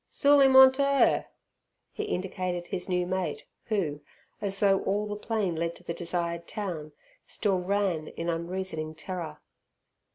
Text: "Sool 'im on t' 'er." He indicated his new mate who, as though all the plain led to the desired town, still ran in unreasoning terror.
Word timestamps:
"Sool 0.09 0.41
'im 0.41 0.55
on 0.55 0.71
t' 0.71 0.81
'er." 0.81 1.27
He 1.91 2.05
indicated 2.05 2.65
his 2.65 2.89
new 2.89 3.05
mate 3.05 3.45
who, 3.65 4.01
as 4.41 4.57
though 4.59 4.81
all 4.81 5.05
the 5.05 5.15
plain 5.15 5.55
led 5.55 5.75
to 5.75 5.83
the 5.83 5.93
desired 5.93 6.47
town, 6.47 6.93
still 7.27 7.59
ran 7.59 8.07
in 8.07 8.27
unreasoning 8.27 8.95
terror. 8.95 9.37